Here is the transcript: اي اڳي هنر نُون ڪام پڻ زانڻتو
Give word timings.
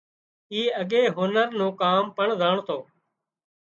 اي 0.51 0.61
اڳي 0.81 1.01
هنر 1.17 1.47
نُون 1.57 1.69
ڪام 1.81 2.03
پڻ 2.17 2.27
زانڻتو 2.39 2.77